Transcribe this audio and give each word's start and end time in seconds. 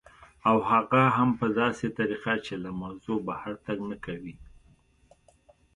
او 0.49 0.57
هغه 0.69 1.01
هم 1.15 1.29
په 1.39 1.47
داسې 1.59 1.85
طریقه 1.97 2.33
چې 2.45 2.53
له 2.63 2.69
موضوع 2.81 3.17
بهر 3.27 3.53
تګ 3.65 3.77
نه 3.91 3.97
کوي 4.05 4.35